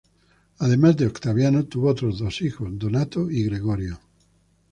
Además 0.57 0.97
de 0.97 1.05
Octaviano, 1.05 1.67
tuvo 1.67 1.89
otros 1.89 2.17
dos 2.17 2.41
hijos: 2.41 2.69
Donato 2.73 3.29
y 3.29 3.43
Gregorio. 3.43 3.99